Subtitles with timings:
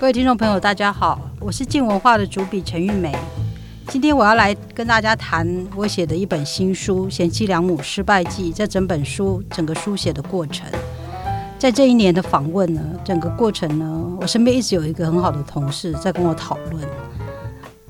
[0.00, 3.14] 各位听众朋友，大家好，我是静文化的主笔陈玉梅。
[3.88, 8.50] 今天我要来跟大家谈我写的一本新书《贤妻良母失败记》。
[8.56, 10.66] 这整本书整个书写的过程，
[11.58, 16.82] 在这一年的访问呢，整个过程呢，我身边一直有一个很好的同事在跟我讨论，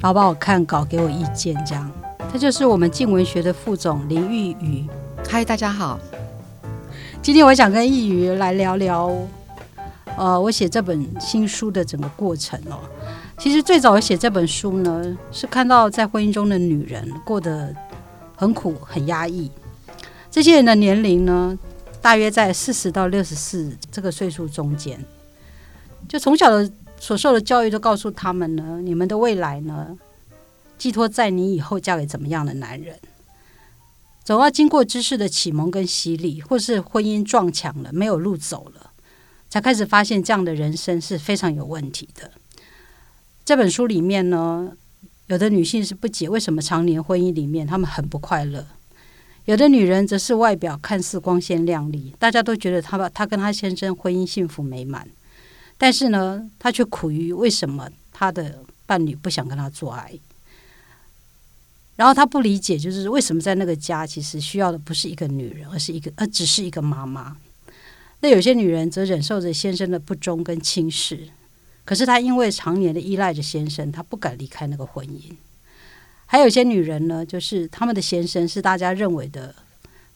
[0.01, 1.55] 然后帮我看稿，给我意见。
[1.65, 1.89] 这样，
[2.33, 4.85] 他就是我们静文学的副总林玉宇。
[5.29, 5.97] 嗨，大家好。
[7.23, 9.17] 今天我想跟玉宇来聊聊，
[10.21, 12.79] 呃，我写这本新书的整个过程哦。
[13.39, 17.75] 其实最早写这本书呢，是看到在婚姻中的女人过得
[18.37, 19.51] 很苦、很压抑。
[20.31, 21.59] 这些人的年龄呢，
[22.03, 25.03] 大约在四十到六十四这个岁数中间。
[26.07, 29.97] 就从小的所受的教育都告诉他们呢，你们的未来呢，
[30.77, 32.95] 寄托在你以后嫁给怎么样的男人。
[34.23, 38.80] 总要经过知识的启蒙跟洗礼，或是婚姻撞墙了，没有路走了，
[39.51, 42.31] 才开始发现这样的人生是非常有问题的。
[43.45, 44.73] 这本书里面呢，
[45.27, 48.65] 有的女性是不解为什么常年婚姻里面她们很不快乐，
[49.47, 55.09] 有的女人则是外表看似光鲜亮丽，大家都觉得她把她跟她先生婚姻幸福美满，
[55.77, 60.13] 但是呢，她却苦于为什么她的伴侣不想跟她做爱。
[61.97, 67.37] 然后她不理解，就是为什么在那个家，其实需要的不是一个女人，而是一个，而只是一个妈妈。
[68.21, 71.29] 那有些女人则忍受着先生的不忠跟轻视，
[71.85, 75.35] 可是她因为常年的依赖着先生，她不敢离开那个婚姻。
[76.27, 79.55] 还有些女人呢，就是他们的先生是大家认为的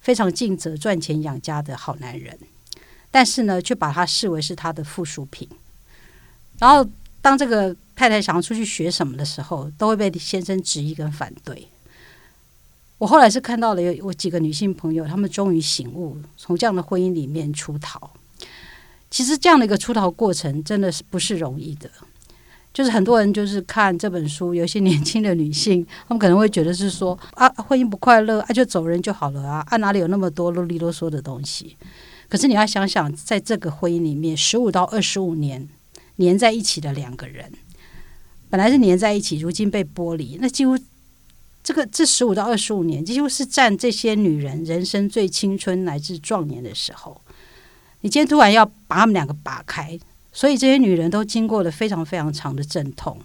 [0.00, 2.38] 非常尽责、赚钱养家的好男人，
[3.10, 5.48] 但是呢，却把他视为是他的附属品。
[6.60, 6.88] 然后，
[7.20, 11.66] 当这个太太想要出去学什么的时候，都会被先生质疑跟反对。
[12.98, 18.10] 我后来是看到了有我几个女性朋友，她们终于醒悟，从这样的婚姻里面出逃。
[19.10, 21.90] 其实这样的一个出逃过程真的是不是容易的。
[22.72, 31.76] 就是很多人就是看这本书，有些年轻的女性，她们可能会觉得是说啊，婚姻不快乐啊，就走人就好了啊，啊哪里有那么多啰里啰嗦的东西？
[32.28, 35.68] 可是你要想想，在这个婚姻里面，十五到二十五年
[36.16, 37.52] 黏在一起的两个人，
[38.50, 40.78] 本来是黏在一起，如今被剥离，那几乎。
[41.64, 47.18] 这个这十五到二十五年，几乎是占这些女人人生最青春乃至壮年的时候。
[48.02, 49.98] 你今天突然要把他们两个拔开，
[50.30, 53.18] 所以这些女人都经过了非常非常长的阵痛。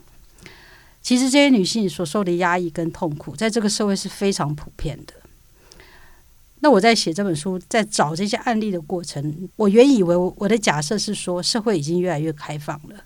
[1.02, 5.14] 其实这些女性所受的压抑跟痛苦，在这个社会是非常普遍的。
[6.62, 13.04] 那我在写这本书，在找这些案例的过程，我原以为我的假设是说，社会已经越来越开放了，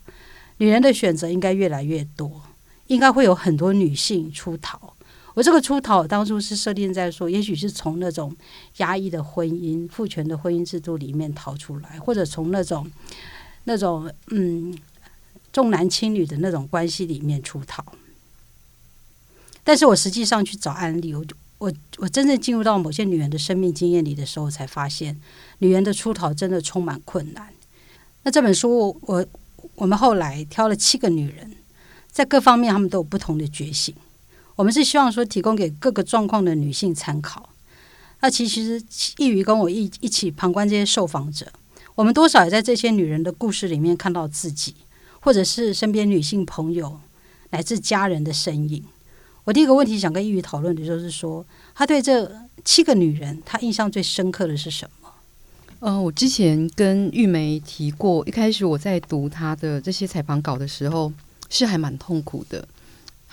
[0.58, 2.44] 女人的选择应该越来越多，
[2.86, 4.93] 应该会有很多女性出逃。
[5.36, 8.36] 我这个出逃当初是设定在说，也许是从那种
[8.78, 12.90] 压抑的婚姻、父权的婚姻制度里面逃出来，或者从那种
[13.64, 14.78] 那种嗯
[15.52, 17.84] 重男轻女的那种关系里面出逃。
[19.64, 21.26] 但是我实际上去找案例，我
[21.58, 25.20] 我我真正进入到某些女人的生命经验里的时候，才发现
[25.60, 27.52] 女人的出逃真的充满困难。
[28.24, 29.26] 那这本书，我
[29.76, 31.56] 我们后来挑了七个女人，
[32.12, 33.96] 在各方面她们都有不同的觉醒。
[34.56, 37.50] 我们是希望说提供给各个状况的女性参考。
[38.22, 38.82] 那其实
[39.18, 41.52] 易于跟我一一起旁观这些受访者，
[41.96, 44.76] 我们多少也在这些女人的故事里面看到自己，
[45.20, 47.00] 或者是身边女性朋友
[47.50, 48.84] 乃至家人的身影。
[49.44, 52.32] 我第一个问题想跟易于讨论的就是说，他对这
[52.64, 55.10] 七个女人，他印象最深刻的是什么？
[55.80, 61.12] 呃，我之前跟玉梅提过，一开始我在读她的这些采访稿的时候，
[61.50, 62.66] 是还蛮痛苦的。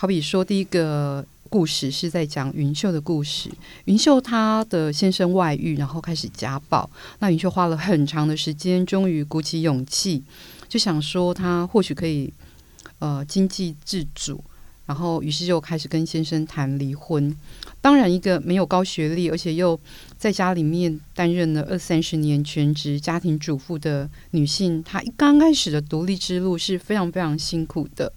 [0.01, 3.51] 好比说，第一个故事是在讲云秀的故事。
[3.85, 6.89] 云秀她的先生外遇，然后开始家暴。
[7.19, 10.25] 那云秀花了很长的时间，终于鼓起勇气，
[10.67, 12.33] 就想说她或许可以
[13.01, 14.43] 呃经济自主，
[14.87, 17.37] 然后于是就开始跟先生谈离婚。
[17.83, 19.79] 当然，一个没有高学历，而且又
[20.17, 28.11] 在家里面担任了二三十年全职家庭主妇的女性，她刚开始的独立之路是非常非常辛苦的。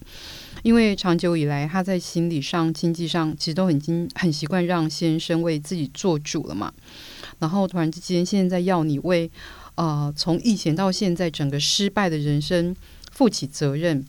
[0.64, 6.72] 因为长久以来，他在心理上、经济上其实都已经很习惯让先生为自己做主了嘛。
[7.38, 9.30] 然后突然之间，现在要你为
[9.74, 12.74] 呃从以前到现在整个失败的人生
[13.12, 14.02] 负起责任。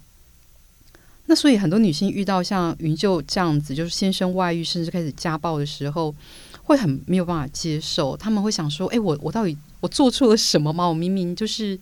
[1.26, 6.16] 那所以很多女性遇到像云秀这样子，就是先生外遇甚至开始家暴的时候，
[6.64, 8.16] 会很没有办法接受。
[8.16, 10.88] 他们会想说：“哎，我我到底我做错了什么吗？
[10.88, 11.78] 我明明就是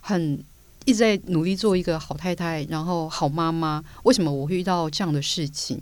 [0.00, 0.42] 很……”
[0.86, 3.82] 一直在努力做一个好太太，然后好妈妈。
[4.04, 5.78] 为什么我会遇到这样的事情？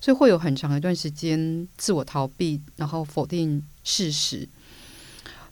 [0.00, 4.48] 所以会有很长一段时间自我逃避，然后否定事实。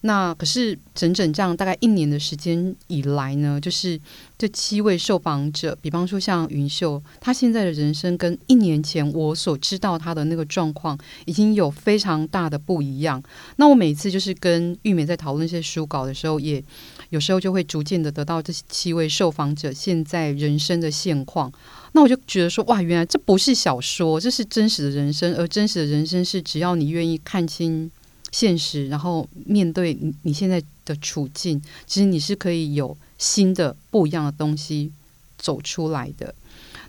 [0.07, 3.99] 那可是整整这样大概一年的时间以来呢，就是
[4.37, 13.23] 这七位受访者，比方说像云秀，她现在的人生跟一年前我所知道她的那个状况，已经有非常大的不一样。
[13.57, 16.63] 那我每次就是跟玉美在讨论一些书稿的时候，也
[17.09, 21.51] 有时候就会逐渐的得到这七位受访者现在人生的现况。
[21.93, 27.91] 那我就觉得说，哇，原来这不是小说，这是真实的人生，而真实的人生是只要你愿意看清。
[28.35, 34.91] 现实，然后面对你你现在的处境，其实你是可以有新的不一样的东西
[35.39, 36.35] 走出来的。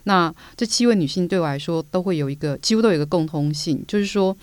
[0.06, 4.36] 那这七位女性对我来说，都会有一个几乎都有一个共通性，就是说，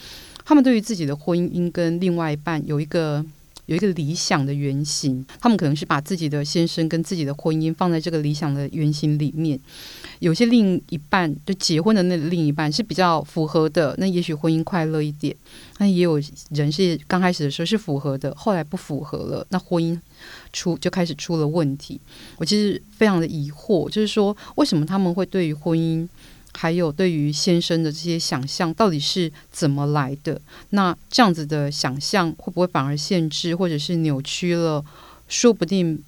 [0.44, 3.26] 她们对于自己的婚姻跟另外一半有一个。
[3.66, 9.58] 有一个理想的原型，他们可能是把自己的先生跟自己的婚姻放在这个理想的原型里面。
[10.18, 15.34] 有些另一半就结婚的那另一半是比较符合的，那也许婚姻快乐一点。
[15.78, 16.20] 那也有
[16.50, 19.98] 人是刚开始的时候是符合的，后来不符合了，那婚姻
[20.52, 22.00] 出就开始出了问题。
[22.36, 26.08] 我其实非常的疑惑，就是说为什么他们会对于婚姻？
[26.54, 30.40] 还有对于先生的这些想象到底是怎么来的？
[30.70, 34.84] 那这样子的想象会不会反而限制或者是扭曲了？
[35.28, 35.98] 说不定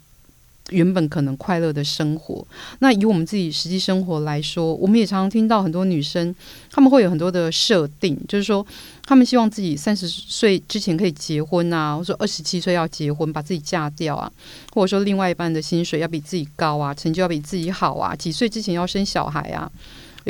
[0.69, 2.45] 原本可能快乐的生活。
[2.79, 6.33] 那以我们自己实际生活来说，我们也常常听到很多女生，
[6.71, 8.65] 她们会有很多的设定，就是说
[9.03, 14.31] 她们希望自己三十岁之前可以结婚啊，或者说二十七岁要结婚，把自己嫁掉啊，
[14.73, 19.71] 或者说另外一半的薪水要比自己高啊，成就要比自己好啊，几岁之前要生小孩啊。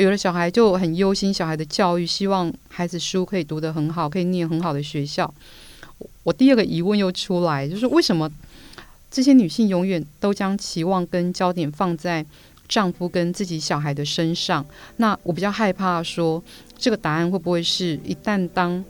[0.04, 5.32] 有的小孩就很忧心小孩的教育，希望孩子书可以读得很好，可以念很好的学校。
[6.22, 8.30] 我第二个疑问又出来，就是为什么
[9.10, 12.24] 这些女性永远都将期望跟焦点放在
[12.68, 14.64] 丈夫跟自己小孩的身上？
[14.98, 16.42] 那我比较害怕说，
[16.76, 18.84] 这个答案会不会是一旦当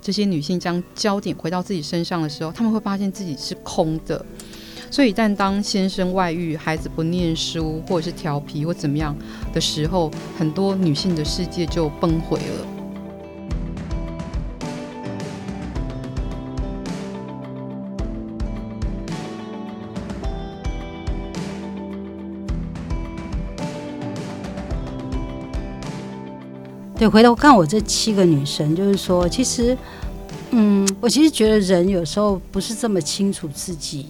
[0.00, 4.26] 这些女性将焦点回到自己身上的时候，他们会发现自己是空的？
[4.94, 9.12] 所以，但当先生外遇、孩子不念书，或者是调皮或怎么样
[9.52, 10.08] 的时候，
[10.38, 12.66] 很多女性的世界就崩毁了。
[26.96, 29.76] 对，回头看我这七个女生，就是说，其实，
[30.52, 34.06] 嗯，我其实觉得人有时候不是这么清楚自己。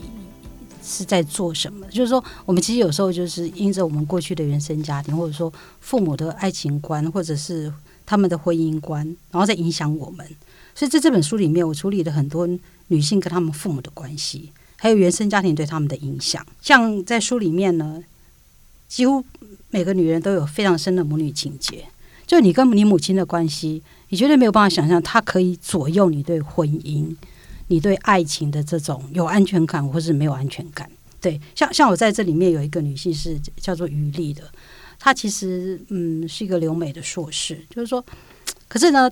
[0.85, 1.87] 是在做什么？
[1.87, 5.51] 就是说，我们其实有时候就是因着我们过去的原生家庭，或者说
[5.81, 7.73] 父母的爱情观，或者是
[8.05, 10.25] 他们的婚姻观，然后再影响我们。
[10.75, 12.47] 所以在这本书里面，我处理了很多
[12.89, 16.45] 女性跟他们父母的关系，还有原生家庭对他们的影响。
[16.61, 18.03] 像在书里面呢，
[18.87, 19.25] 几乎
[19.71, 21.87] 每个女人都有非常深的母女情结。
[22.27, 27.15] 就你跟你母亲的关系，你绝对没有办法想象，她可以左右你对婚姻。
[27.75, 30.89] 你对爱情的这种有安全感，或是没有安全感？
[31.21, 34.45] 对，像像我在这里面有一个女性是叫做余丽的，
[34.97, 38.05] 她其实嗯是一个留美的硕士，就是说，
[38.69, 39.11] 可是呢，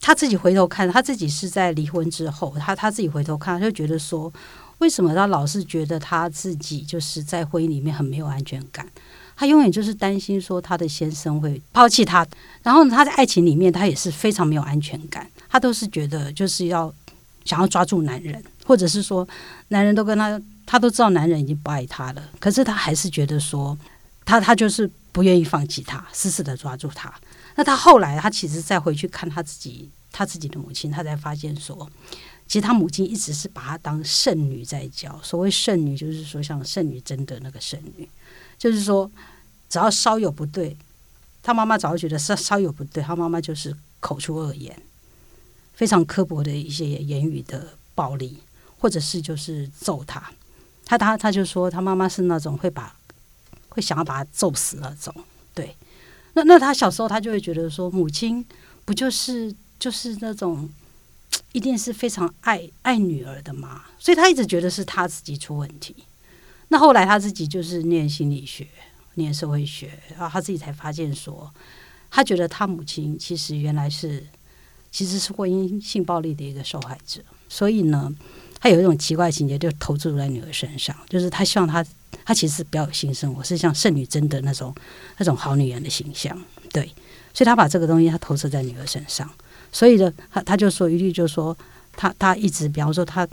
[0.00, 4.32] 她自己回头看，她自己是在离婚之后，她她自己回头看，就觉得说，
[4.78, 8.88] 为什么她老是觉得她自己就是在婚姻里面很没有安全感？
[9.36, 12.26] 她永远就是担心说她的先生会抛弃她，
[12.62, 16.90] 然后，她在爱情里面她也是非常没有安全感，她都是觉得就是要。
[17.44, 19.26] 想要抓住男人，或者是说，
[19.68, 23.76] 男人都跟他，他都知道男人已经不爱他了，可是他还是觉得说，
[24.24, 27.12] 他他就是不愿意放弃他，死死的抓住他。
[27.54, 31.90] 那他后来，他其实再回去看他自己，他自己的母亲，他才发现说，
[32.46, 35.18] 其实他母亲一直是把他当圣女在教。
[35.22, 38.08] 所谓圣女，就是说像圣女贞德那个圣女，
[38.56, 39.10] 就是说，
[39.68, 40.76] 只要稍有不对，
[41.42, 44.74] 他妈妈早就觉得稍稍有不对，他妈妈就是口出恶言。
[45.74, 48.38] 非常刻薄的一些言语的暴力，
[48.78, 50.30] 或者是就是揍他，
[50.84, 52.94] 他他他就说他妈妈是那种会把
[53.70, 55.14] 会想要把他揍死那种，
[55.54, 55.74] 对。
[56.34, 58.44] 那那他小时候他就会觉得说母亲
[58.84, 60.68] 不就是就是那种
[61.52, 65.96] 一定是非常爱爱女儿的嘛，所以他一直觉得是他自己出问题。
[66.68, 68.66] 那后来他自己就是念心理学、
[69.14, 71.52] 念社会学，然后他自己才发现说，
[72.10, 74.26] 他觉得他母亲其实原来是。
[74.92, 78.12] 其实是婚姻性暴力的一个受害者，所以呢，
[78.60, 81.84] 他有一种奇怪情节，就投注在女儿身上，就是他希望他，
[82.26, 84.72] 他其实不要有性生活，是像圣女贞的那种
[85.16, 86.38] 那种好女人的形象，
[86.70, 86.84] 对，
[87.32, 89.28] 所以他把这个东西他投射在女儿身上，
[89.72, 91.56] 所以呢，他他就说一句，就说
[91.96, 93.26] 他他一直，比方说他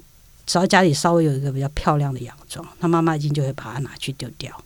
[0.45, 4.63] 只要家里稍微有一个比较漂亮的洋装，他妈妈一定就会把它拿去丢掉，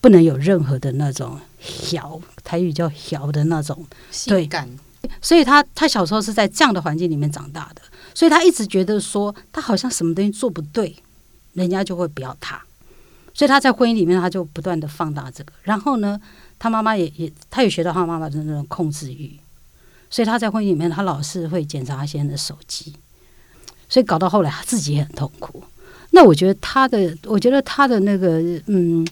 [0.00, 4.68] 不能有任何的那种调台语叫调的那种性感。
[5.20, 7.82] 所以他他小时候是在这样的环境里面长大的，
[8.14, 10.94] 所以他一直觉得说他好像什么东西做不对，
[11.54, 12.60] 人家就会不要他，
[13.34, 16.20] 所以他在婚姻里面他就不断的放大这个，然后呢，
[16.58, 19.38] 他妈妈也也他也学到他妈妈的那种控制欲，
[20.10, 22.94] 所以他在婚姻里面他老是会检查他先生的手机，
[23.88, 25.62] 所以搞到后来他自己也很痛苦。
[26.10, 29.06] 那我觉得他的，我觉得他的那个，嗯，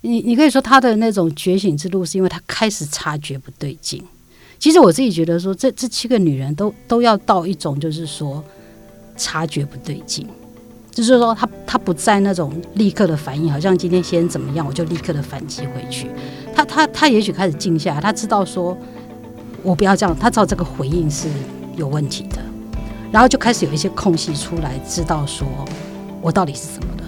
[0.00, 4.04] 你你可以说他的那种觉醒之路，是因为他开始察觉不对劲。
[4.58, 8.42] 其实我自己觉得说，这这七个女人都都要到一种，就是说
[9.16, 10.26] 察觉不对劲，
[10.90, 16.10] 就是说她她不在那种立刻的反应，好像今天先怎么样，我就立刻的反击回去。
[16.54, 18.76] 她她她也许开始静下来，她知道说
[19.62, 21.28] 我不要这样，她知道这个回应是
[21.76, 22.38] 有问题的，
[23.12, 25.46] 然后就开始有一些空隙出来，知道说
[26.20, 27.04] 我到底是什么的。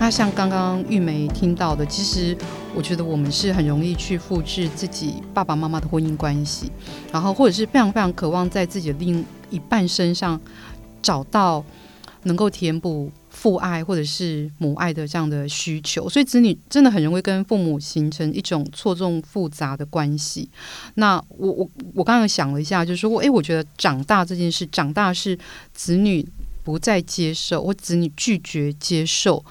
[0.00, 2.36] 那像刚刚玉梅听到的，其实
[2.74, 6.70] 我觉得我们是很容易去复制自己爸爸妈妈的婚姻关系，
[7.12, 10.40] 然后或者是非常非常渴望在自己的另一半身上
[11.02, 11.64] 找到
[12.22, 20.48] 能够填补父爱或者是母爱的这样的需求，所以子女真的很容易跟父母形成一种错综复杂的关系。
[20.94, 25.36] 那我我我刚刚想了一下，就是说，诶，我觉得长大这件事，长大是
[25.74, 26.24] 子女
[26.62, 29.44] 不再接受或子女拒绝接受。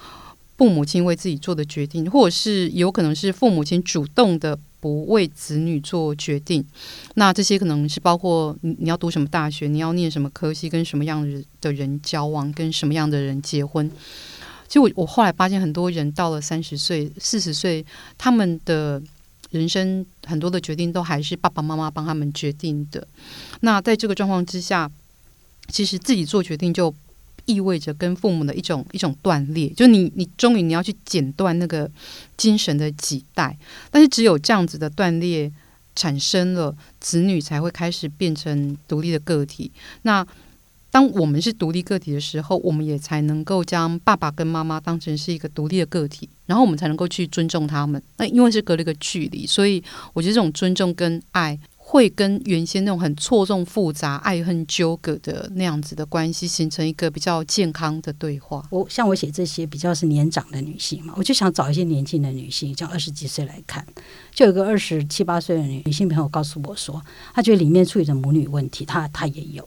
[0.58, 6.66] 父母亲为自己做的决定，或者是有可能是父母亲主动的不为子女做决定。
[7.14, 11.24] 那这些可能是包括你你要读什么大学，你要念什么科系，跟什么样
[11.62, 13.88] 的人交往，跟什么样的人结婚。
[14.68, 17.86] 其实我我后来发现，很多人到了三十岁、四十岁，
[18.18, 19.00] 他们的
[19.52, 23.08] 人生很多的决定都还是爸爸妈妈帮他们决定的。
[23.62, 24.92] 那在这个状况之下，
[25.68, 26.92] 其实自己做决定就。
[27.48, 31.90] 意味着跟父母的一种一种断裂，就你你终于你要去剪断那个
[32.38, 33.58] 精神的脐带，
[33.90, 35.52] 但是只有这样子的断裂
[35.96, 39.72] 产生了，子女才会开始变成独立的个体。
[40.04, 40.24] 那
[40.92, 48.02] 当我们是独立个体的时候，我们也才能够将爸爸跟妈妈当成是一个独立的个体，然后我们才能够去尊重他们。
[48.18, 51.58] 那因为是隔了一个距离，所以我觉得这种尊重跟爱。
[51.90, 58.62] 会跟原先那种很错综复杂、爱恨纠葛的那样子的关系，形成一个比较健康的对话。
[58.72, 63.88] 我像我写这些比较是年长的女性嘛，我就想找一些年轻的女性，像二十几岁来看。
[64.36, 67.02] 就有个二十七八岁的女女性朋友告诉我说，
[67.34, 69.66] 她觉得里面处理的母女问题，她她也有，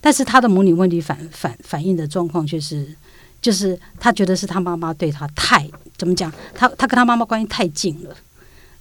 [0.00, 2.92] 但是她的母女问题反反反映的状况却是，
[3.40, 8.16] 就是她觉得是她妈妈对她太怎么讲，她她跟她妈妈关系太近了。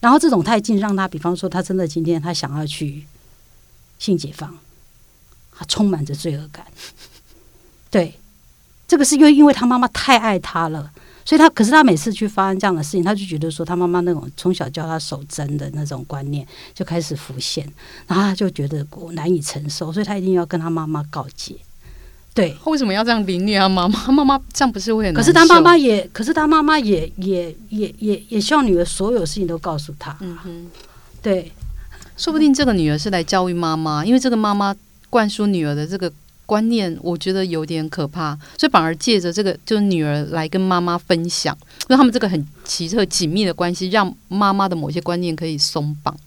[0.02, 3.06] 然后这种太近，让他，比方说，他真的今天他想要去
[4.00, 4.54] 性解放，
[5.56, 6.66] 他充满着罪恶感。
[7.90, 8.20] 对，
[8.88, 10.92] 这个是因为因为他妈妈太爱他了，
[11.24, 17.72] 所以他可是他每次去发生这样的事情，他就觉得说他妈妈那种从小教他守贞的那种观念就开始浮现，
[18.08, 21.56] 然后他就觉得难以承受，所以他一定要跟他妈妈告诫。
[22.34, 23.68] 对，为什么要这样凌虐他？
[23.68, 25.14] 妈妈，妈妈这样不是会很？
[25.14, 30.18] 可是他妈妈也，可是他妈妈也也也也也希望女儿所有事情都告诉他。
[30.22, 30.68] 嗯哼，
[31.22, 31.52] 对，
[32.16, 34.74] 说不定这个女儿是来教育妈妈，因为这个妈妈
[35.10, 36.10] 灌输女儿的这个
[36.46, 46.18] 观念，我觉得有点可怕，所以反而借着这个，就是女儿来跟妈妈分享，因为他们这个很奇特紧密的关系，让妈妈的某些观念可以松绑。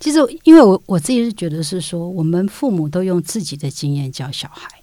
[0.00, 4.81] 其实，因为我我自己是觉得是说，我们父母都用自己的经验教小孩。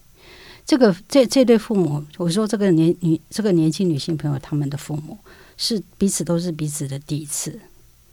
[0.69, 5.17] 这个这这对父母，我说这个年女这个年轻女性朋友，他们的父母
[5.57, 7.59] 是彼此都是彼此的第一次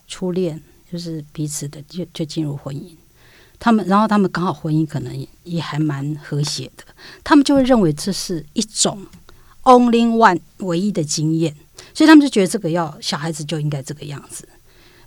[0.08, 0.58] 初恋，
[0.90, 2.92] 就是彼此的就就进入婚姻。
[3.58, 6.84] 他们然后他们刚好婚姻可能也还蛮和谐的，
[7.22, 9.06] 他们就会认为这是一种
[9.64, 11.54] only one 唯一的经验，
[11.92, 14.48] 所以他们就觉得这个要小孩子就应该这个样子。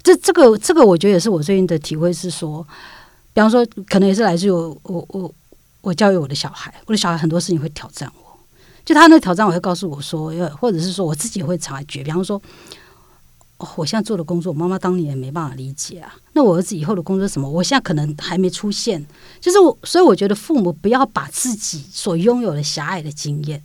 [0.03, 2.63] 这这个这个，我觉得也是我最近的体会是说，
[3.33, 5.33] 比方说，可能也是来自于我我我。
[5.81, 8.37] 我教育我的小孩，我的小孩很多事情会挑战我，
[8.83, 12.41] 就他那挑战，我会告诉我说，或者是说我自己会察觉，比方说，
[13.75, 16.15] 我现在做的工作，妈妈当年也没办法理解啊。
[16.33, 17.49] 那我儿子以后的工作什么？
[17.49, 19.05] 我现在可能还没出现，
[19.39, 23.63] 就是我，所以我觉得父母不要把自己所拥有的狭隘的经验，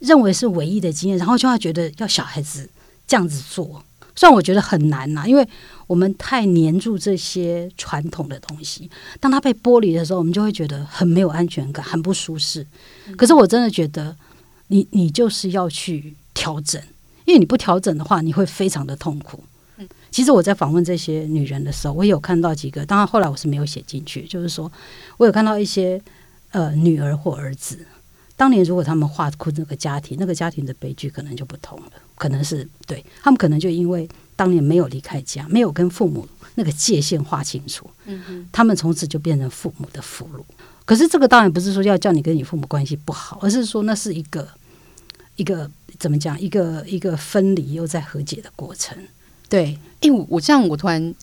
[0.00, 2.68] 认为是唯一的经验，然后就要觉得要小孩子
[3.06, 3.82] 这样子做。
[4.14, 5.46] 虽然我觉得很难呐，因为
[5.86, 8.90] 我们太黏住这些传统的东西，
[9.20, 12.66] 当它被剥离的时候，我们就会觉得很没有安全感，很不舒适。
[13.16, 14.16] 可是我真的觉得，
[14.68, 16.82] 你你就是要去调整，
[17.24, 19.42] 因为你不调整的话，你会非常的痛苦。
[20.10, 24.70] 其实我在访问这些女人的时候，我有看到几个，当然后来我是没有写进去，就是说
[25.18, 26.00] 我有看到一些
[26.50, 27.86] 呃女儿或儿子，
[28.36, 37.90] 当年如果他们画出那个家庭，那个家庭的悲剧可能就不同了，可能是对他们可能就因为当年没有离开家，没有跟父母那个界限划清楚，
[38.52, 40.42] 他们从此就变成父母的俘虏。
[40.84, 44.46] 可是这个当然不是说要叫你跟你父母关系不好，而是说那是一个
[45.36, 48.96] 一个怎么讲，一个一个分离又在和解的过程。
[49.48, 51.14] 对，哎、我我这样，我突然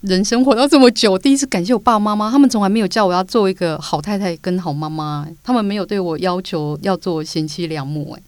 [0.00, 8.22] 人生活到这么久，第一次感谢我爸爸妈妈，他们从来没有叫我要做一个好太太跟好妈妈，他们没有对我要求要做贤妻良母、哎，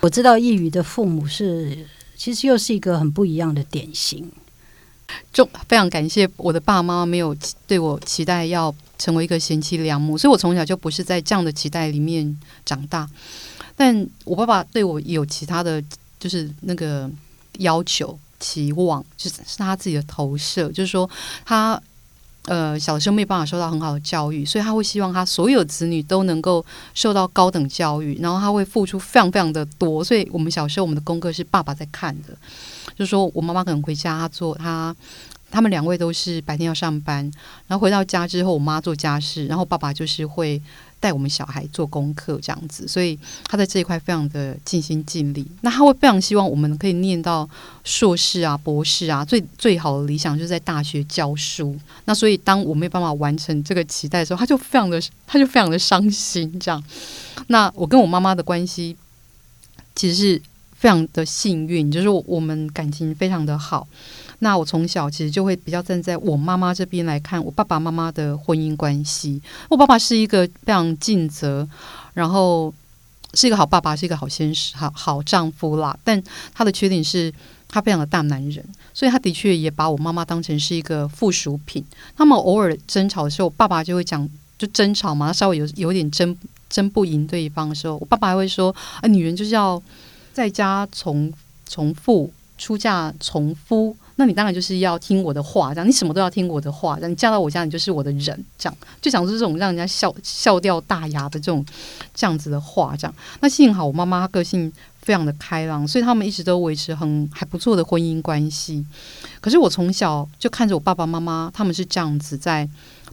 [0.00, 1.86] 我知道易宇的父母是，
[2.16, 4.30] 其实又是一个很不一样的典型。
[5.32, 7.36] 就非常感谢我的爸妈没有
[7.66, 13.08] 对我期待要成为一个贤妻良母，所以我从小就不是在这样的期待里面长大。
[13.76, 15.82] 但我爸爸对我有其他的
[16.18, 17.10] 就是那个
[17.58, 21.08] 要求、期望，就是是他自己的投射，就是说
[21.44, 21.80] 他
[22.46, 30.02] 呃小时候没有办法受到很好的教育，所以他会希望他所有子女都能够受到高等教育，然后他会付出非常非常的多。
[30.02, 32.36] 所以我们小时候我们的功课是爸爸在看的，
[32.96, 34.94] 就是说我妈妈可能回家，做他。
[35.54, 37.30] 他们两位都是白天要上班，
[37.66, 40.58] 然后回到家之后，我妈做家事，然后爸爸就是会
[41.02, 45.44] 带我们小孩做功课这样子，所以他在这一块非常的尽心尽力。
[45.62, 47.48] 那他会非常希望我们可以念到
[47.82, 51.76] 硕士啊、博士啊，最最好的理想就是在大学教书。
[52.04, 56.56] 那所以当我没有办法完成这个期待的时候，他就非常的他就非常的伤心。
[56.60, 56.80] 这样，
[57.48, 58.96] 那我跟我妈妈的关系
[59.96, 60.40] 其实是
[60.76, 63.88] 非常的幸运，就是我们感情非常的好。
[64.44, 69.40] 那我从小其实就会比较站在我妈妈这边来看我爸爸妈妈的婚姻关系。
[69.68, 71.66] 我爸爸是一个非常尽责，
[72.12, 72.74] 然后
[73.34, 75.96] 是一个好爸爸，是一个好先生、好好丈夫啦。
[76.02, 76.20] 但
[76.52, 77.32] 他的缺点是
[77.68, 81.84] 他非常的大男人，所以他的确也把我妈妈当成是一个附属品。
[82.16, 86.36] 他们偶尔争吵的时候，我爸爸就会讲，就争吵嘛，稍微有有点争
[86.68, 89.80] 争不赢对方的时候，我爸爸还会说：“啊，女人就是要
[90.32, 91.32] 在家从
[91.64, 101.66] 从父，出嫁从夫。”那你当然就是要听我的话，这样你什么都要听我的话，这样你嫁到我家，你就是我的人，这样就讲出这种让人家笑笑掉大牙的这种
[102.14, 103.12] 这样子的话，这样。
[103.40, 108.86] 那幸好我妈妈个性非常的开朗，所以他们一直都维持很还不错的婚姻关系。
[109.40, 112.68] 可是我从小就看着我爸爸妈妈他们是这样子在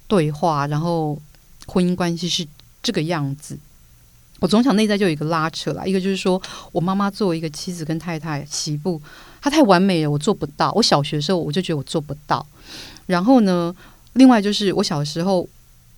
[0.07, 1.19] 对话，然后
[1.65, 2.45] 婚姻关系是
[2.84, 3.57] 这个样子。
[4.39, 9.02] 我总想内在就有一个拉扯啦，一个就是说我妈妈作为一个妻子跟太太媳妇，
[9.41, 10.71] 她太完美了，我做不到。
[10.73, 12.45] 我小学的时候我就觉得我做不到。
[13.06, 13.75] 然后呢，
[14.13, 15.47] 另外就是我小时候，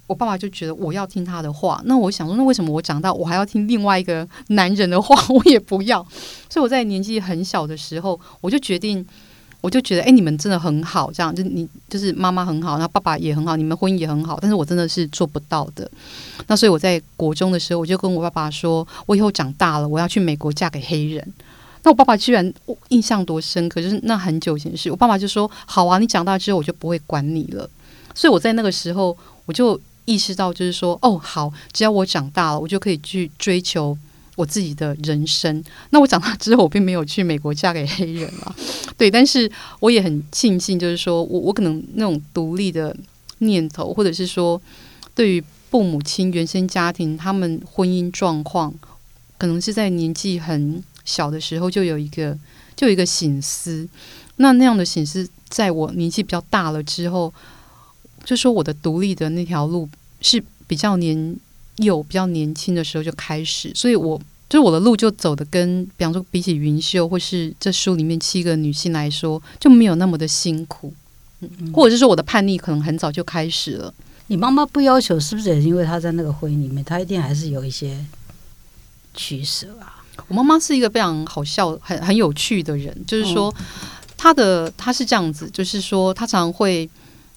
[0.07, 1.81] 我爸爸就觉得我要听他的话。
[1.85, 5.15] 那我想说，那为什么我长大我还要听另外一个男人的话？
[5.33, 6.01] 我也不要。
[6.49, 9.05] 所以我在年纪很小的时候，我就决定。
[9.61, 15.89] 我就觉得，哎、你们真的很好，这样就你就是妈妈很好，然后爸爸也很好，你们婚姻也很好，但是我真的是做不到的。
[16.47, 21.33] 那所以我在国中的时候，我就跟我爸爸说，我以后长大了，我要去美国嫁给黑人。
[21.83, 22.53] 那我爸爸居然
[22.89, 24.91] 印象多深刻，就是那很久以前的事。
[24.91, 27.67] 我爸爸就说：“好啊，你长大之后我就不会管你了。”
[28.13, 33.97] 所以我在那个时候，我就意识到，就是说，哦，好，只要我长大了，我就可以去追求
[34.35, 35.63] 我自己的人生。
[35.89, 38.55] 那我长大之后，我并没有去美国嫁给黑人啊，
[38.97, 42.95] 对，但是我也很庆幸，就是说我我可能那种独立的
[43.39, 44.61] 念头，或者是说
[45.13, 48.73] 对于父母亲原生家庭他们婚姻状况，
[49.37, 52.37] 可能是在年纪很小的时候就有一个
[52.75, 53.87] 就有一个醒思。
[54.37, 57.33] 那那样的醒思，在我年纪比较大了之后，
[58.23, 59.87] 就说我的独立的那条路
[60.19, 61.35] 是比较年
[61.81, 70.93] 幼、比较年轻的时候就开始，所以我就是我的路就走的跟，比方说比起云秀或是这书里面七个女性来说，就没有那么的辛苦，
[71.39, 73.93] 嗯、或者是说我的叛逆可能很早就开始了。
[74.27, 77.97] 你妈妈不要求，是不是也是因为她在那个婚姻里面，她一定还是有一些
[79.13, 80.03] 取舍啊？
[80.27, 83.53] 我妈妈是一个非常好笑、很很有趣的人，就是说
[84.15, 86.89] 她的她是这样子，就是说她常常会，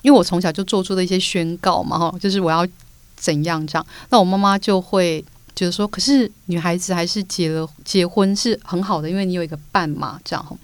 [0.03, 2.65] 因为我从小就做出的一些宣告嘛，哈，就是我要
[3.25, 5.25] 怎样这样，那我妈妈就会
[5.57, 10.59] 觉得说，可是女孩子还是结了结婚是很好的，因为你有一个伴嘛，这样。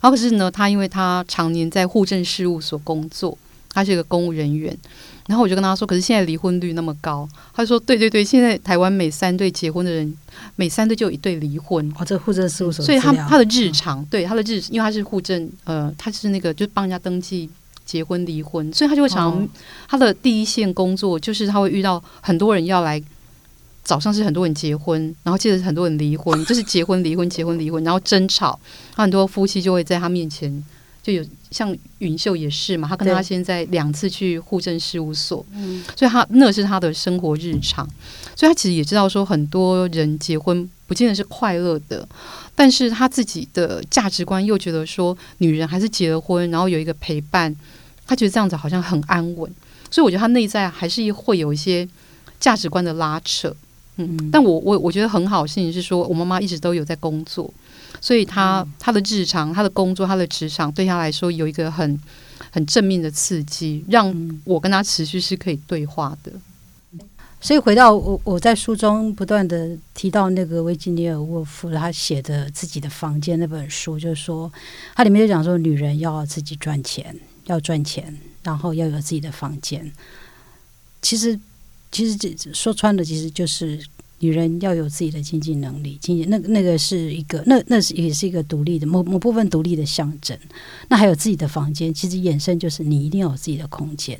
[0.00, 3.36] 然后可是呢，她因为她常年在户政事务所工作，
[3.70, 4.76] 她是一个公务人员。
[5.26, 10.16] 然后我就跟她说，可是现在离婚率那么高，她说对对对，现在台湾每三对结婚的人，
[10.54, 11.92] 每三对就有一对离婚。
[11.98, 17.50] 哦，这户政事务所，所以她她的日常，对她的日，因为她是户政，呃，她是那个就帮人家登记
[17.84, 19.48] 结婚离婚，所以他就会常
[19.88, 23.02] 他的第一线工作就是他会遇到很多人要来。
[23.86, 28.58] 早上是很多人结婚，然后接着是很多人离婚，就是结婚离婚结婚离婚，然后争吵，
[28.96, 30.64] 很多夫妻就会在他面前
[31.04, 35.84] 就有像云秀也是嘛，他跟他现在两次去户政事务所，嗯。
[35.94, 37.86] 所以他那是他的生活日常，
[38.34, 42.08] 所以他其实也知道说很多人结婚不见得是快乐的，
[42.54, 47.54] 但是他自己的价值观又觉得说女人还是结了婚，然后有一个陪伴，
[48.06, 49.52] 他觉得这样子好像很安稳，
[49.90, 51.86] 所以我觉得他内在还是会有一些
[52.40, 53.54] 价值观的拉扯。
[53.96, 57.48] 嗯，但我我我觉得很好的事情是说，我妈妈一直都有在工作，
[58.04, 61.98] 所以他他的日常、他的工作、他的职场对他来说有一个很
[62.50, 64.14] 很正面的刺激，让
[64.44, 66.30] 我跟他持续是可以对话的。
[67.40, 74.52] 所以回到我我在书中不断的提到那个维吉尼尔沃夫他写的自己的房间那本书，就是说
[74.94, 79.90] 它里面就讲说女人要自己赚钱，要赚钱，然后要有自己的房间。
[81.00, 81.40] 其实
[81.90, 83.82] 其实这说穿了，其实就是
[84.24, 90.36] 女人要有自己的经济能力，经济那那个是一个那那是也是一个独立的某某部分独立的象征。
[90.88, 94.18] 那还有自己的房间，其实衍生就是你一定要有自己的空间，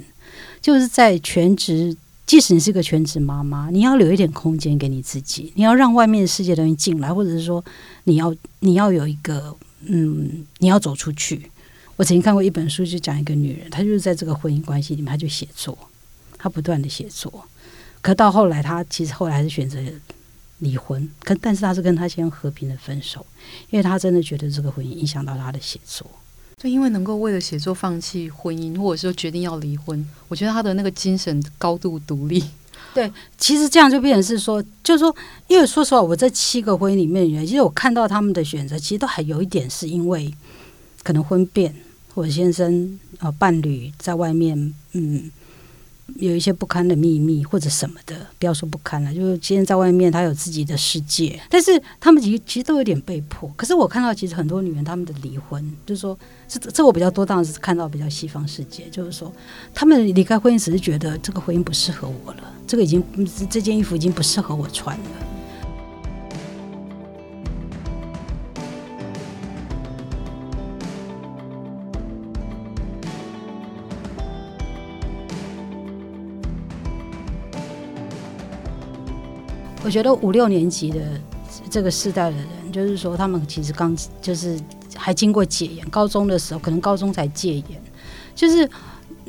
[0.61, 1.97] 就是在全职。
[2.27, 7.63] 即使你是个全职妈妈，你要留一点空间给你自己，你要让外面的世界的人进来，或者是说
[8.05, 11.51] 你要你要有一个嗯，你要走出去。
[11.97, 15.77] 我曾经看过一本书，就讲一个女人，她就是在这个婚姻关系里面，她就写作，
[16.39, 17.45] 她不断的写作，
[18.05, 19.79] 可到后来，他其实后来还是选择
[20.59, 23.25] 离婚，可但是他是跟他先和平的分手，
[23.71, 26.07] 因为他真的觉得这个婚姻影响到他的写作。
[26.59, 32.45] 就因为能够为了写作放弃婚姻，或者说决定要离婚，我觉得他的那个精神高度独立。
[32.93, 35.17] 对，其实这样就变成是说，就是说，
[35.49, 40.31] 因为说实话，我这七个婚姻里面其实我看到他们的选择，其实都还有一点是因为
[41.03, 41.75] 可能婚变，
[42.15, 45.31] 或者先生呃伴侣在外面，嗯。
[46.17, 53.51] 有一些不堪的秘密或者什么的，不要说不堪了，就是其实在外面他有自己的世界，但是他们其实其实都有点被迫。
[53.57, 59.33] 可是我看到其实很多女人他们的离婚，就是说这这我比较多，当然是看到比较西方世界，就是说
[59.75, 63.03] 他们离开婚姻只是觉得这个婚姻不适合我了，这个已经
[63.49, 65.05] 这件衣服已经不适合我穿了。
[79.85, 80.99] 我觉得五六年级的
[81.71, 84.59] 这个世代的人，就是说他们其实刚就是
[84.97, 87.83] 还经过戒严，高中的时候可能高中才戒严，
[88.35, 88.69] 就是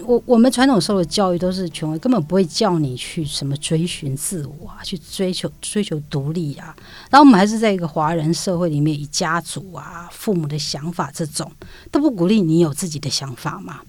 [0.05, 6.73] 我我们传统受的教育都是权威，根本不会叫你去什么追寻自我啊，去追求追求独立啊。
[7.09, 11.51] 然后我们还是在一个华人社会里面，以家族啊、父母的想法这种
[11.91, 13.81] 都不鼓励你有自己的想法嘛。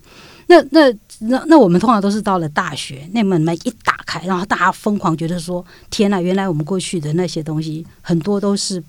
[0.48, 8.82] 那那那那我们通常都是到了大学，那门门一打开，然后大家疯狂觉得说：“天呐，原来我们过去的那些东西很多都是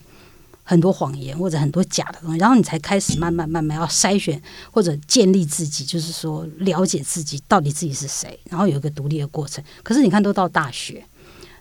[0.63, 9.63] 很多谎言或者很多假的东西。”然后你才开始慢慢慢慢要筛选或者建立自己，就是说了解自己到底自己是谁，然后有一个独立的过程。
[9.81, 11.05] 可是你看，都到大学，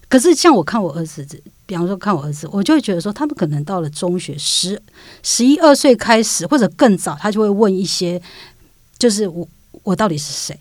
[0.08, 1.24] 可是像我看我儿子，
[1.64, 4.82] 比方说看我儿子，我就会觉得说，他们可能到了中学十
[5.22, 8.20] 十一二岁开始，或者更早，他就会问一些，
[8.98, 9.46] 就是我。
[9.86, 10.58] 我到底是谁？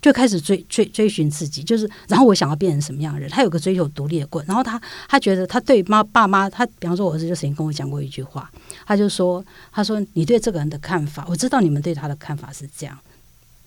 [0.00, 3.28] 就开始追追追寻自己，就是然后我想要变成什么样的人？
[3.30, 8.50] 他有个追求独立的过程，然后他他觉得他对妈爸妈，他比方说我儿子就曾经跟我讲过一句话，
[8.86, 12.98] 他就说：“他说你对这个人的看法，我知道你们对他的看法是这样，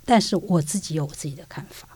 [0.06, 1.88] 但是我自己有我自己的看法。”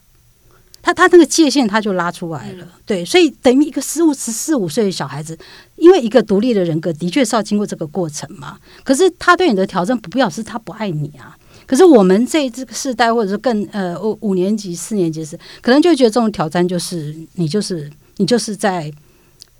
[0.81, 5.37] 他他那个界限他就拉出来了，对，所以等于一个十五十四五岁的小孩子，
[5.75, 8.57] 因为一个独立的人格的确是要经过这个过程嘛。
[8.83, 11.37] 可是他对你的挑战，不表示他不爱你啊。
[11.71, 18.91] 可是我们这这个世代，或者是更呃五五年级、四年级时，可能就觉得这种挑战就是你就是你就是在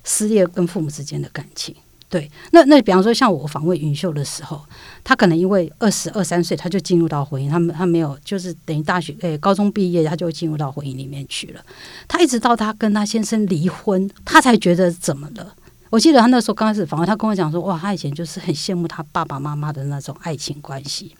[0.04, 1.74] 撕裂跟父母之间的感情。
[2.10, 4.60] 对，那那比方说像我访问云秀的时候，
[5.02, 11.64] 他可能因为二十二三岁他就进入到婚姻，他们他没有就是等于大学诶高中毕业他就进入到婚姻里面去了。
[12.06, 15.54] 他一直到他跟他先生离婚，他才觉得怎么了？
[15.88, 21.16] 我记得他那时候刚开始访问，他跟我讲说，哇，他以前就是很羡慕他爸爸妈妈的那种爱情关系。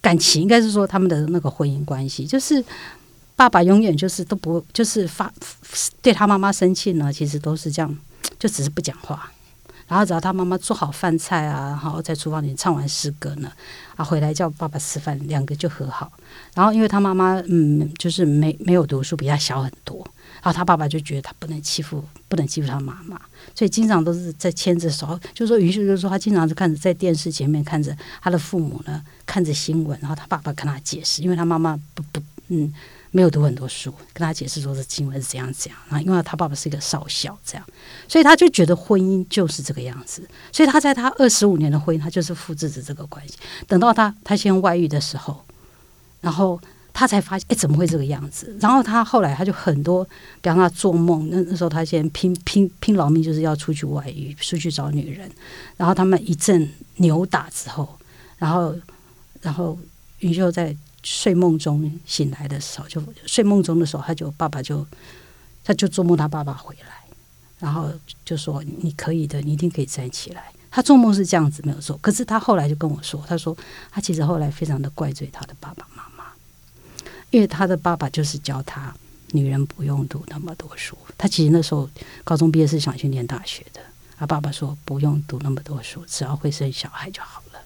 [0.00, 2.64] 感情应该是说他们的那个婚姻关系，就是
[3.36, 5.32] 爸爸永远就是都不就是发
[6.00, 7.98] 对他妈妈生气呢，其实都是这样，
[8.38, 9.30] 就只是不讲话。
[9.86, 13.50] 然后只要他妈妈做好饭菜啊，然后在厨房里唱完诗歌呢，
[13.96, 16.12] 啊回来叫爸爸吃饭，两个就和好。
[16.54, 20.06] 然后因为他妈妈嗯就是没没有读书，比他小很多，
[20.42, 23.20] 然后他爸爸就觉得他不能欺负不能欺负他妈妈，
[23.54, 32.72] 所以经常都是在牵着手，就说于是就说他经常是看着在电视前面看着他的父母呢看着新闻，然后他爸爸跟他解释，因为他妈妈不不嗯
[33.10, 35.78] 没有读很多书，跟他解释说这新闻是怎样怎样。
[35.88, 37.66] 然后因为他爸爸是一个少校，这样，
[38.06, 40.28] 所以他就觉得婚姻就是这个样子。
[40.52, 43.34] 所以他在他二十五年的婚姻，他就是复制着这个关系。
[43.66, 45.42] 等到他他先外遇的时候，
[46.20, 46.60] 然后
[46.98, 48.56] 他才发现，哎，怎么会这个样子？
[48.60, 50.04] 然后他后来他就很多，
[50.40, 55.30] 比方他做梦，那那时候他先拼拼拼老命，就是要出去外遇，出去找女人。
[55.76, 57.88] 然后他们一阵扭打之后，
[58.38, 58.74] 然后
[59.40, 59.78] 然后
[60.18, 60.76] 云秀在。
[61.04, 64.84] 睡梦中醒来的时候，就睡梦中的时候，他就爸爸就，
[65.64, 67.04] 他就做梦，他爸爸回来，
[67.60, 67.88] 然后
[68.24, 71.96] 就说：“你可以的，你一定可以站起来。”他做梦是这样子，没有错。
[72.02, 73.56] 可是他后来就跟我说：“他说
[73.92, 76.07] 他其实后来非常的怪罪他的爸爸妈妈，
[77.30, 78.94] 因为他的爸爸就是教他
[79.32, 80.96] 女人不用读那么多书。
[81.16, 81.88] 他其实那时候
[82.24, 83.80] 高中毕业是想去念大学的，
[84.16, 87.60] 他爸爸说不用读那么多书，只要会生小孩就好了，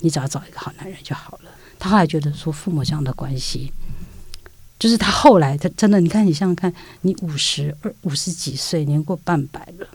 [0.00, 3.70] 你只要找一个好男人就好了。”他后来觉得说父母这样的关系，
[4.78, 9.86] 就是他后来他真的，你看你想想看，你五十二五十几岁，年过半百了，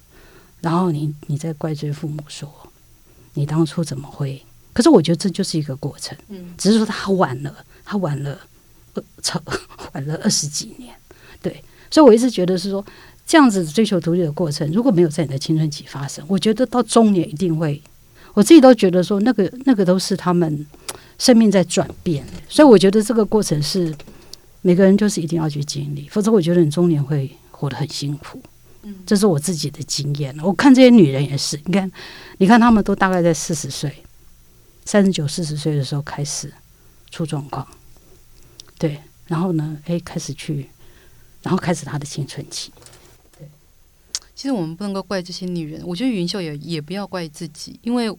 [0.62, 2.48] 然后你你在怪罪父母说
[3.34, 4.46] 你当初怎么会？
[4.74, 8.40] 可是我觉得这就是一个过程，嗯，只是说他晚了，他晚了，
[9.22, 9.42] 超
[9.94, 10.94] 晚了二十几年，
[11.42, 12.86] 对，所以我一直觉得是说
[13.26, 17.82] 这样子追求独立的过程，如果没有在你的青春期发生，我觉得到中年一定会，
[18.34, 20.66] 我自己都觉得说那个那个都是他们。
[21.20, 23.96] 生命在转变，所以我觉得这个过程是
[24.64, 28.42] 每个人就是一定要去经历，否则我觉得你中年会活得很辛苦。
[28.82, 30.36] 嗯，这是我自己的经验。
[30.42, 31.92] 我看这些女人也是，你看，
[32.40, 33.96] 你看她们都大概在四十岁、
[34.84, 36.52] 三十九、四十岁的时候开始
[37.12, 37.68] 出状况，
[38.82, 40.68] 对，然后呢，哎，开始去，
[41.44, 42.72] 然后开始他的青春期。
[43.38, 43.48] 对，
[44.34, 48.12] 其实我们不能够怪这些女人，我觉得云秀也也不要怪自己，因为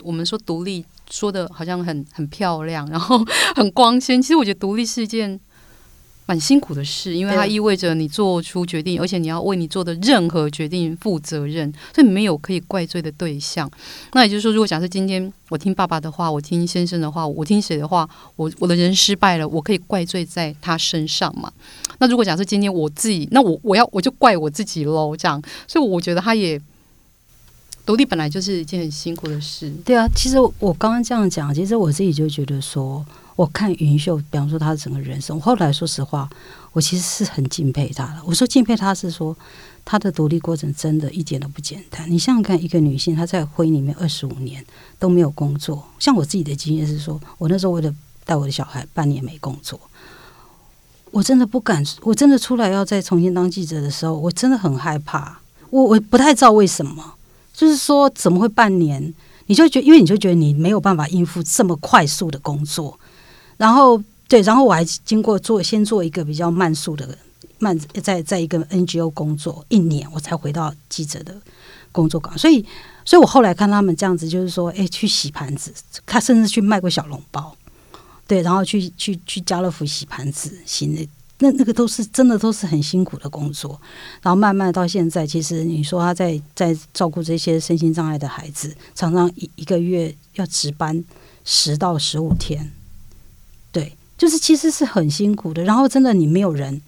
[0.00, 0.84] 我们说独立。
[1.10, 3.18] 说的好像很很漂亮，然后
[3.56, 4.22] 很光鲜。
[4.22, 5.40] 其实我觉得独立是一件
[6.30, 13.68] 蛮辛苦的事，因为它意味着你做出决定，而且你要为你做的任何决定负责任，所以没有可以怪罪的对象。
[14.12, 21.52] 那也就是说，如果假设今天我听爸爸的话，我听先生的话，我听谁的话，我我的人失败了，我可以怪罪在他身上嘛？
[21.98, 25.42] 那如果假设今天我自己，那我我要我就怪我自己喽，这样。
[25.66, 26.62] 所以我觉得他也。
[27.86, 29.68] 独立本来就是一件很辛苦的事。
[29.84, 33.04] 对啊，其实我刚刚这样讲，其实我自己就觉得说，
[33.40, 36.28] 我看云秀，比方说她的整个人生，我后来说实话，
[36.74, 38.20] 我其实是很敬佩她的。
[38.26, 39.34] 我说敬佩她是说，
[39.82, 42.04] 她的独立过程真的一点都不简单。
[42.10, 44.62] 你想想看，一个女性她在婚姻里面二十五年
[44.98, 47.90] 都没有工作，像我自己的经验是说，我那时候为了
[48.26, 49.80] 带我的小孩，半年没工作，
[51.10, 57.14] 我真的不敢，我真的出来要再重新当记者的时候，我真的很害怕，我我不太知道为什么。
[57.54, 59.14] 就是说，怎么会半年？
[59.46, 63.00] 你就觉，因为你就觉得你没有办法应付这么快速的工作，
[63.60, 67.06] 然后对，然后我还经过做，先做一个比较慢速的
[67.58, 71.36] 慢，在在一个 NGO 工作一年，我才回到记者的
[71.92, 72.38] 工作岗。
[72.38, 72.64] 所以，
[73.04, 75.70] 所以我后来看他们这样子，就是说，哎，去洗盘子，
[76.06, 77.54] 他甚至去卖过小笼包，
[78.26, 81.06] 对，然后去去去家乐福洗盘子，洗那。
[81.42, 83.80] 那那个都是真的，都是很辛苦的工作。
[84.22, 91.02] 然后慢慢到现在，其实你说他在在照顾这些身心障碍的孩子，常常一一个月要值班
[91.44, 92.70] 十到十五天，
[93.72, 95.62] 对，就是其实是很辛苦的。
[95.64, 96.80] 然后真的你没有人，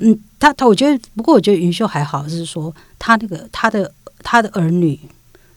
[0.00, 4.98] 嗯，他他我觉得，不过我觉得云秀还好，是说他那个他的他的儿女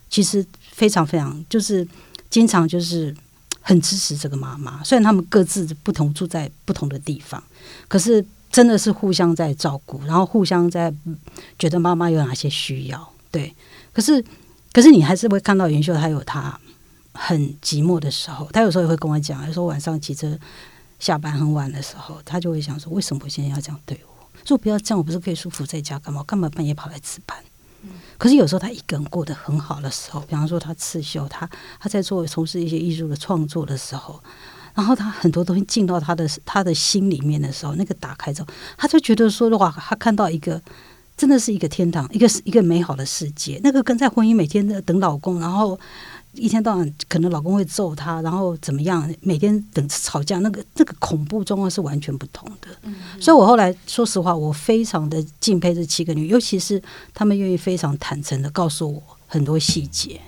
[0.09, 1.87] 其实非常非常，就是
[2.29, 3.15] 经常就是
[3.61, 4.83] 很支持这个妈妈。
[4.83, 7.41] 虽然他们各自不同住在不同的地方。
[7.87, 10.93] 可是真的是互相在照顾，然后互相在
[11.57, 13.53] 觉得妈妈有哪些需要，对。
[13.93, 14.23] 可是，
[14.73, 16.59] 可是你还是会看到云秀，她有他
[17.13, 18.47] 很寂寞的时候。
[18.51, 20.37] 他有时候也会跟我讲，他说晚上骑车
[20.99, 24.27] 下班很晚的时候，他就会想说：为什么我现在要这样对我？
[24.45, 26.23] 说不要这样，我不是可以舒服在家干嘛？
[26.23, 27.37] 干嘛半夜跑来值班？
[28.17, 31.49] 可是有时候他一个人过得很好的时候，比方说他刺绣，他
[31.79, 34.21] 他在做从事一些艺术的创作的时候。
[34.75, 40.59] 然后他很多东西进到他的他的心里面的时候，那个打开之后，他就觉得说的话，他看到一个
[41.15, 43.61] 真的是一个天堂，一个是一个美好的世界。
[43.63, 45.79] 那个跟在婚姻每天的等老公，然后
[46.33, 52.67] 一天到晚可能老公会揍她，然后怎么样，每天等吵架，那个那个恐怖状况是完全不同的。
[53.19, 56.81] 所以我后来说实话，我非常的敬佩这七个女，尤其是
[57.13, 60.19] 她们愿意非常坦诚的告诉我很多细节。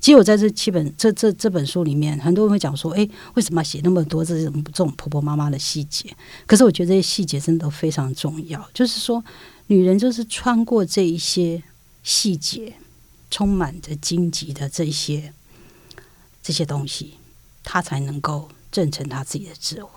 [0.00, 6.10] 其实我在这七本这这这本书里面，很多人会讲说：“哎，为什么要写那么多这种这种婆婆妈妈的细节？”
[6.48, 8.66] 可是我觉得这些细节真的都非常重要。
[8.72, 9.22] 就是说，
[9.66, 11.62] 女人就是穿过这一些
[12.02, 12.72] 细节，
[13.30, 15.34] 充满着荆棘的这些
[16.50, 17.14] 这些东西，
[17.62, 19.90] 她才能够证成她自己的智慧。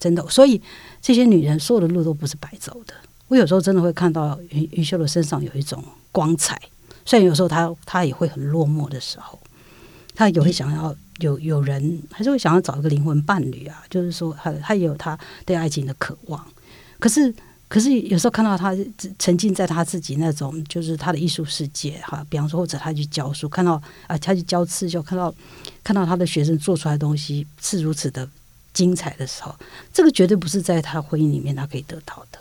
[0.00, 0.26] 真的。
[0.30, 0.58] 所以
[1.02, 2.94] 这些女人所有的路都不是白走的。
[3.28, 6.58] 我有时候真的会看到云云秀的身上有一种光彩，
[7.04, 9.38] 虽然有时候她她也会很落寞的时候，
[10.14, 13.84] 她也会想要有有人，还是会想要找一个灵魂伴侣啊。
[13.90, 16.42] 就是说，她她也有她对爱情的渴望。
[16.98, 17.34] 可是，
[17.68, 18.74] 可是有时候看到她
[19.18, 22.26] 沉浸在她自己那种，就是她的艺术世界哈。
[22.28, 25.34] 比方说，或者她去教书，看到啊，她去教刺绣，看到
[25.84, 28.28] 看到他的学生做出来的东西是如此的
[28.72, 29.54] 精彩的时候，
[29.92, 32.38] 这个绝对不是在他婚姻里面他可以得到的。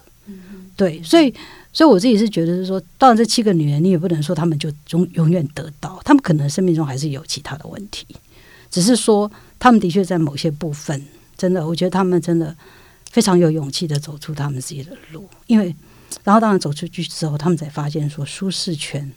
[0.78, 1.34] 对，所以，
[1.74, 8.06] 所以我自己是觉得是说，当然这七个女人，你也不能说她们就永永远得到，她们可能生命中还是有其他的问题，
[8.70, 12.56] 只是说她们的确在某些部分，真的，我觉得她们真的
[13.10, 15.76] 非常有勇气的走出他们自己的路，因为，
[16.24, 19.12] 然后当然走出去之后，他们才发现说舒适圈，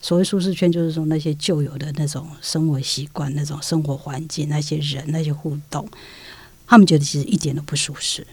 [0.00, 5.88] 所谓舒适圈就是说那些旧有的那种生活习惯、那种生活环境、那些人、那些互动，
[6.66, 8.26] 他们觉得其实一点都不舒适。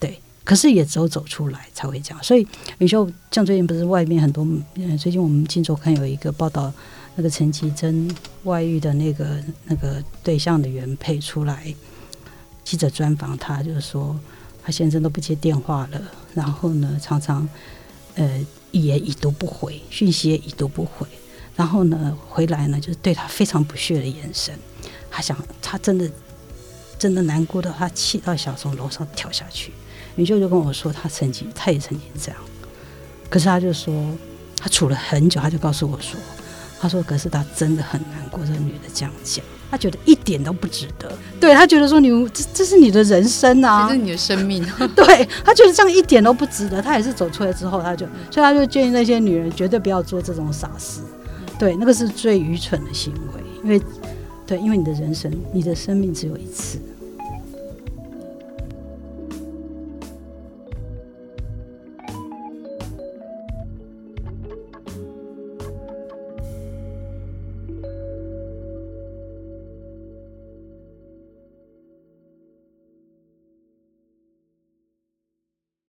[0.00, 2.44] 对可是也只有走出来才会这样，所以
[2.78, 6.72] 有时候像最近不是外面很多，嗯，最近我们金周刊有一个报道，
[7.14, 11.72] 那个陈绮贞外遇的那个那个对象的原配出来，
[12.64, 14.18] 记者专访他，就是说
[14.64, 16.02] 他先生都不接电话了，
[16.34, 17.48] 然后呢常常
[18.14, 21.06] 呃一言已读不回，讯息也已读不回，
[21.56, 24.58] 然后呢回来呢就是对他非常不屑的眼神，
[25.10, 26.10] 他想他真的
[26.98, 29.72] 真的难过的，他气到想从楼上跳下去。
[30.14, 32.38] 女舅就跟我说，她曾经，她也曾经这样。
[33.30, 33.94] 可是她就说，
[34.58, 36.20] 她处了很久，她就告诉我说，
[36.78, 38.44] 她说，可是她真的很难过。
[38.44, 39.42] 这个女的这样讲，
[39.72, 41.10] 她觉得一点都不值得。
[41.40, 44.62] 对他觉得说，你这这是你的人生啊，这是你的生命。
[44.94, 46.82] 对他觉得这样一点都不值得。
[46.82, 51.00] 他也是走出来之后，他就，所以他就建议那些女人绝对不要做这种傻事。
[51.58, 53.80] 对，那个是最愚蠢的行为，因为，
[54.46, 56.78] 对，因为你的人生，你的生命只有一次。